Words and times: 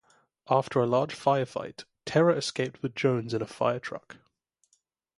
After 0.49 0.79
a 0.79 0.87
large 0.87 1.13
fire 1.13 1.45
fight, 1.45 1.85
Terror 2.07 2.35
escaped 2.35 2.81
with 2.81 2.95
Jones 2.95 3.35
in 3.35 3.41
a 3.43 3.45
firetruck. 3.45 4.17